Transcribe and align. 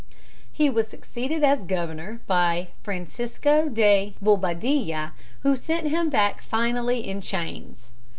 He 0.51 0.67
was 0.67 0.87
succeeded 0.87 1.43
as 1.43 1.61
governor 1.63 2.21
by 2.25 2.69
Francisco 2.81 3.69
de 3.69 4.15
Bobadilla, 4.19 5.11
who 5.41 5.55
sent 5.55 5.89
him 5.89 6.09
back 6.09 6.41
finally 6.41 7.07
in 7.07 7.21
chains. 7.21 7.91